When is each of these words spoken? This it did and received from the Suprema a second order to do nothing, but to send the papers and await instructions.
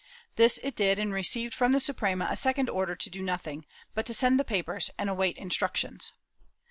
This 0.35 0.59
it 0.63 0.75
did 0.75 0.97
and 0.97 1.13
received 1.13 1.53
from 1.53 1.73
the 1.73 1.79
Suprema 1.79 2.25
a 2.27 2.35
second 2.35 2.71
order 2.71 2.95
to 2.95 3.09
do 3.11 3.21
nothing, 3.21 3.67
but 3.93 4.07
to 4.07 4.15
send 4.15 4.39
the 4.39 4.43
papers 4.43 4.89
and 4.97 5.11
await 5.11 5.37
instructions. 5.37 6.11